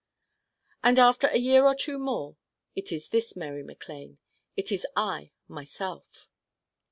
[0.83, 2.35] And after a year or two more
[2.75, 4.17] it is this Mary MacLane.
[4.57, 6.27] It is I myself.